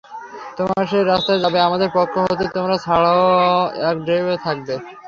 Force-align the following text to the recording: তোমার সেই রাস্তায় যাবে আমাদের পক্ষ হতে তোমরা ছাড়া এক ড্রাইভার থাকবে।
তোমার 0.57 0.83
সেই 0.91 1.03
রাস্তায় 1.03 1.41
যাবে 1.43 1.59
আমাদের 1.61 1.89
পক্ষ 1.97 2.13
হতে 2.23 2.45
তোমরা 2.55 2.75
ছাড়া 2.85 3.11
এক 3.89 3.97
ড্রাইভার 4.05 4.37
থাকবে। 4.45 4.75